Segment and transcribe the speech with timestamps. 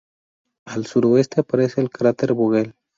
[0.65, 2.73] Al suroeste aparece el cráter Vogel.